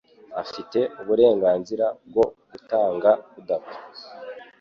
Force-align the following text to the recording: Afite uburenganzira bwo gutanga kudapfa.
Afite 0.41 0.79
uburenganzira 1.01 1.85
bwo 2.07 2.25
gutanga 2.49 3.09
kudapfa. 3.31 3.77